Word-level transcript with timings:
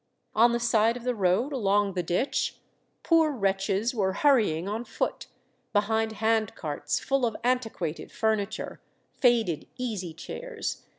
On 0.33 0.51
the 0.51 0.59
side 0.59 0.97
of 0.97 1.03
the 1.03 1.13
road, 1.13 1.53
along 1.53 1.93
the 1.93 2.01
ditch, 2.01 2.57
poor 3.03 3.31
wretches 3.31 3.93
were 3.93 4.13
hurry 4.13 4.57
ing 4.57 4.67
on 4.67 4.83
foot, 4.83 5.27
behind 5.73 6.13
handcarts 6.15 6.99
full 6.99 7.23
of 7.23 7.35
antiquated 7.43 8.09
furni 8.09 8.49
ture, 8.49 8.81
faded 9.13 9.67
easy 9.77 10.15
chairs. 10.15 10.87